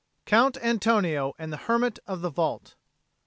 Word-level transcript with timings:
COUNT 0.25 0.57
ANTONIO 0.63 1.33
AND 1.37 1.53
THE 1.53 1.57
HERMIT 1.57 1.99
OF 2.07 2.21
THE 2.21 2.31
VAULT. 2.31 2.73